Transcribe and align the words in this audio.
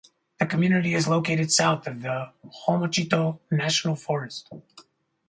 The 0.39 0.47
community 0.47 0.95
is 0.95 1.07
located 1.07 1.51
south 1.51 1.85
of 1.85 2.01
the 2.01 2.31
Homochitto 2.65 3.37
National 3.51 3.95
Forest. 3.95 4.49